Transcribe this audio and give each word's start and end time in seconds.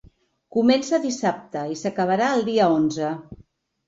Comença 0.53 0.99
dissabte 1.03 1.65
i 1.73 1.77
s’acabarà 1.81 2.31
el 2.39 2.41
dia 2.47 2.71
onze. 2.79 3.11